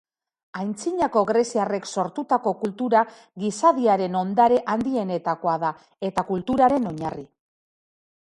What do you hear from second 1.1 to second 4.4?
greziarrek sortutako kultura gizadiaren